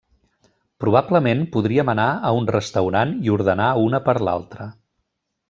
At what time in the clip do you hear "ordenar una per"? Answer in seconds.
3.35-4.19